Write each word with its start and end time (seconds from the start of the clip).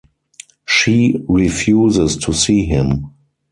She 0.65 1.23
refuses 1.27 2.17
to 2.17 2.33
see 2.33 2.65
him. 2.65 3.11